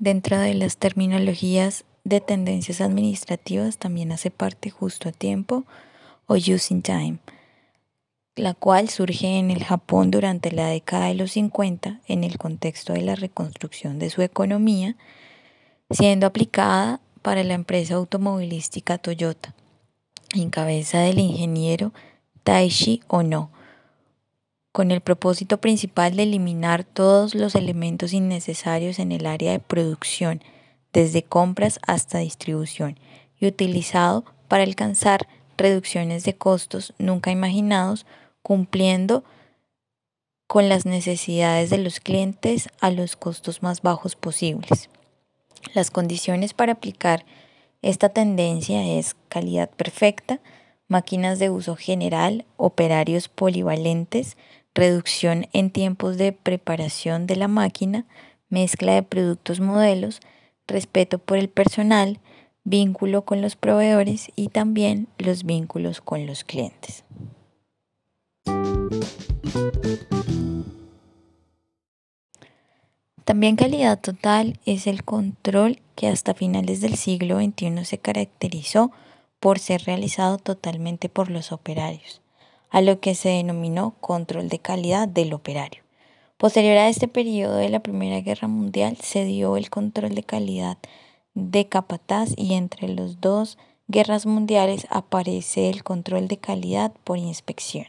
[0.00, 5.64] Dentro de las terminologías de tendencias administrativas también hace parte justo a tiempo
[6.26, 7.18] o using time,
[8.34, 12.94] la cual surge en el Japón durante la década de los 50 en el contexto
[12.94, 14.96] de la reconstrucción de su economía,
[15.90, 19.54] siendo aplicada para la empresa automovilística Toyota,
[20.34, 21.92] en cabeza del ingeniero
[22.42, 23.50] Taishi Ono,
[24.72, 30.42] con el propósito principal de eliminar todos los elementos innecesarios en el área de producción,
[30.92, 32.98] desde compras hasta distribución,
[33.38, 38.06] y utilizado para alcanzar reducciones de costos nunca imaginados,
[38.42, 39.24] cumpliendo
[40.46, 44.90] con las necesidades de los clientes a los costos más bajos posibles.
[45.74, 47.24] Las condiciones para aplicar
[47.82, 50.40] esta tendencia es calidad perfecta,
[50.88, 54.36] máquinas de uso general, operarios polivalentes,
[54.74, 58.06] reducción en tiempos de preparación de la máquina,
[58.48, 60.20] mezcla de productos modelos,
[60.66, 62.20] respeto por el personal,
[62.64, 67.04] vínculo con los proveedores y también los vínculos con los clientes.
[73.24, 78.90] También calidad total es el control que hasta finales del siglo XXI se caracterizó
[79.38, 82.22] por ser realizado totalmente por los operarios,
[82.70, 85.82] a lo que se denominó control de calidad del operario.
[86.36, 90.78] Posterior a este periodo de la Primera Guerra Mundial se dio el control de calidad
[91.34, 97.86] de capataz y entre las dos guerras mundiales aparece el control de calidad por inspección.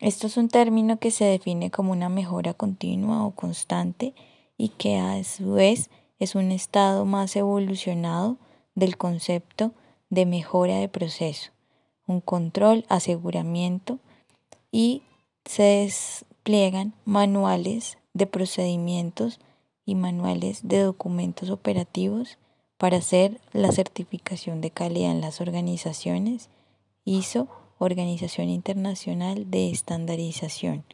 [0.00, 4.14] Esto es un término que se define como una mejora continua o constante
[4.56, 8.36] y que a su vez es un estado más evolucionado
[8.74, 9.72] del concepto
[10.10, 11.50] de mejora de proceso,
[12.08, 14.00] un control, aseguramiento
[14.72, 15.02] y
[15.44, 19.38] se despliegan manuales de procedimientos
[19.86, 22.38] y manuales de documentos operativos
[22.76, 26.48] para hacer la certificación de calidad en las organizaciones
[27.04, 30.84] ISO, Organización Internacional de Estandarización.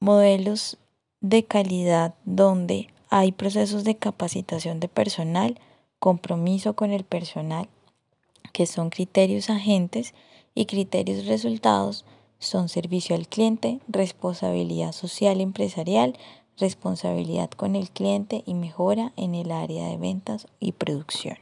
[0.00, 0.76] Modelos
[1.20, 5.60] de calidad donde hay procesos de capacitación de personal,
[5.98, 7.68] compromiso con el personal,
[8.52, 10.14] que son criterios agentes
[10.54, 12.04] y criterios resultados
[12.38, 16.18] son servicio al cliente, responsabilidad social empresarial,
[16.58, 21.38] responsabilidad con el cliente y mejora en el área de ventas y producción.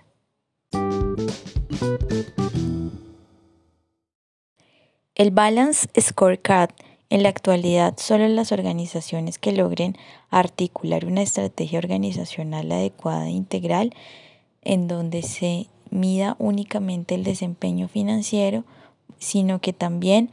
[5.15, 6.71] El Balance Scorecard
[7.11, 9.97] en la actualidad solo las organizaciones que logren
[10.31, 13.93] articular una estrategia organizacional adecuada e integral
[14.63, 18.65] en donde se mida únicamente el desempeño financiero,
[19.19, 20.31] sino que también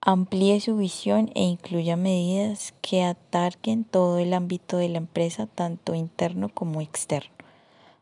[0.00, 5.94] amplíe su visión e incluya medidas que ataquen todo el ámbito de la empresa, tanto
[5.94, 7.30] interno como externo.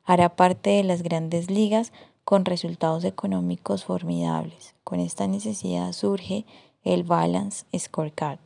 [0.05, 1.93] Hará parte de las grandes ligas
[2.25, 4.75] con resultados económicos formidables.
[4.85, 6.45] Con esta necesidad surge
[6.85, 8.39] el Balance Scorecard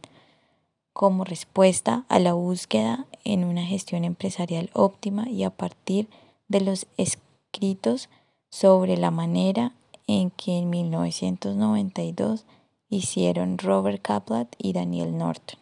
[0.92, 6.08] como respuesta a la búsqueda en una gestión empresarial óptima y a partir
[6.48, 8.08] de los escritos
[8.50, 9.72] sobre la manera
[10.06, 12.44] en que en 1992
[12.88, 15.58] hicieron Robert Kaplan y Daniel Norton.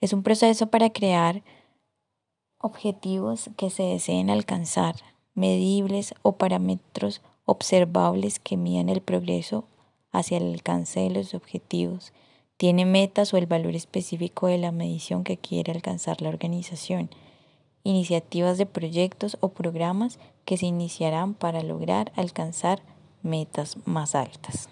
[0.00, 1.42] Es un proceso para crear
[2.58, 4.96] objetivos que se deseen alcanzar,
[5.34, 9.64] medibles o parámetros observables que midan el progreso
[10.10, 12.12] hacia el alcance de los objetivos.
[12.56, 17.10] Tiene metas o el valor específico de la medición que quiere alcanzar la organización.
[17.88, 22.82] Iniciativas de proyectos o programas que se iniciarán para lograr alcanzar
[23.22, 24.68] metas más altas.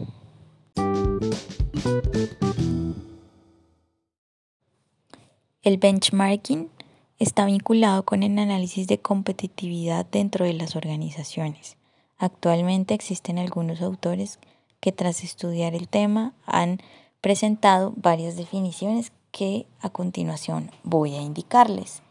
[5.62, 6.69] El benchmarking
[7.19, 11.78] está vinculado con el análisis de competitividad dentro de las organizaciones.
[12.19, 14.39] Actualmente existen algunos autores
[14.80, 16.80] que tras estudiar el tema han
[17.22, 22.03] presentado varias definiciones que a continuación voy a indicarles.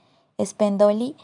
[0.44, 1.16] Spendoli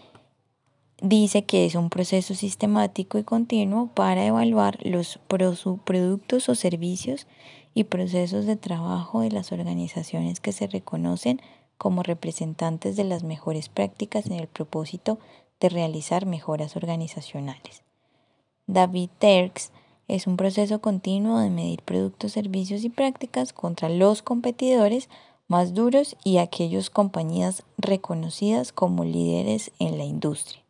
[1.01, 7.27] dice que es un proceso sistemático y continuo para evaluar los productos o servicios
[7.73, 11.41] y procesos de trabajo de las organizaciones que se reconocen
[11.77, 15.17] como representantes de las mejores prácticas en el propósito
[15.59, 17.83] de realizar mejoras organizacionales.
[18.67, 19.71] David Terks
[20.07, 25.09] es un proceso continuo de medir productos, servicios y prácticas contra los competidores
[25.51, 30.63] más duros y aquellas compañías reconocidas como líderes en la industria.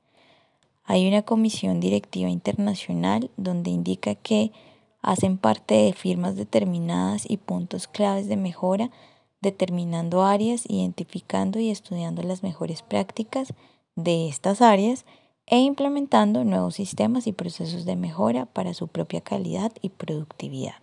[0.86, 4.52] Hay una comisión directiva internacional donde indica que
[5.04, 8.90] hacen parte de firmas determinadas y puntos claves de mejora,
[9.40, 13.54] determinando áreas, identificando y estudiando las mejores prácticas
[13.96, 15.06] de estas áreas
[15.46, 20.82] e implementando nuevos sistemas y procesos de mejora para su propia calidad y productividad.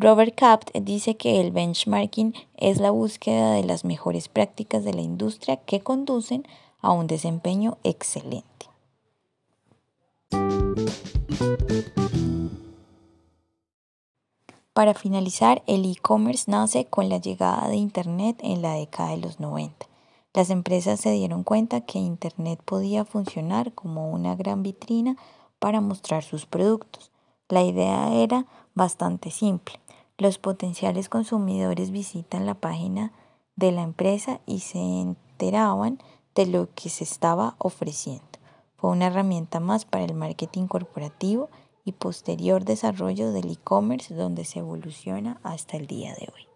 [0.00, 5.00] Robert Kapt dice que el benchmarking es la búsqueda de las mejores prácticas de la
[5.00, 6.46] industria que conducen
[6.80, 8.46] a un desempeño excelente.
[14.72, 19.40] Para finalizar, el e-commerce nace con la llegada de Internet en la década de los
[19.40, 19.88] 90.
[20.32, 25.16] Las empresas se dieron cuenta que Internet podía funcionar como una gran vitrina
[25.58, 27.10] para mostrar sus productos.
[27.48, 29.80] La idea era bastante simple.
[30.18, 33.12] Los potenciales consumidores visitan la página
[33.54, 36.00] de la empresa y se enteraban
[36.34, 38.24] de lo que se estaba ofreciendo.
[38.76, 41.50] Fue una herramienta más para el marketing corporativo
[41.84, 46.48] y posterior desarrollo del e-commerce donde se evoluciona hasta el día de hoy.